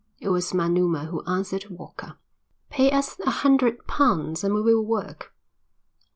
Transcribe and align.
It 0.19 0.29
was 0.29 0.51
Manuma 0.51 1.05
who 1.09 1.21
answered 1.25 1.69
Walker. 1.69 2.17
"Pay 2.71 2.89
us 2.89 3.19
a 3.19 3.29
hundred 3.29 3.85
pounds 3.85 4.43
and 4.43 4.55
we 4.55 4.63
will 4.63 4.83
work." 4.83 5.31